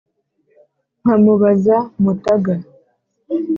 [1.01, 2.53] Nkamubaza Mutaga,